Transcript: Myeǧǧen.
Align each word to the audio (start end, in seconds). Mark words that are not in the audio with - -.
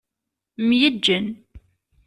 Myeǧǧen. 0.67 1.25